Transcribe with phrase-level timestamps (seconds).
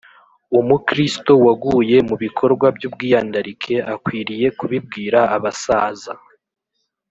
[0.59, 6.13] Umukristo waguye mu bikorwa by ubwiyandarike akwiriye kubibwira abasaza